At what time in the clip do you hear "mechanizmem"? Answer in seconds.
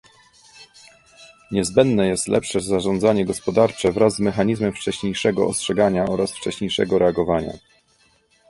4.19-4.73